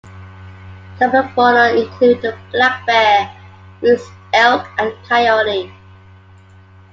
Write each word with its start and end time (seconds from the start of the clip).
Common 0.97 1.29
fauna 1.35 1.75
include 1.79 2.23
the 2.23 2.35
black 2.51 2.83
bear, 2.87 3.31
moose, 3.83 4.09
elk, 4.33 4.65
and 4.79 4.91
coyote. 5.07 5.71